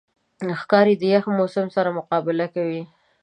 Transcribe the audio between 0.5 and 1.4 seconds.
ښکاري د یخ